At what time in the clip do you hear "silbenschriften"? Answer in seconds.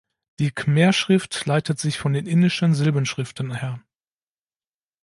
2.73-3.53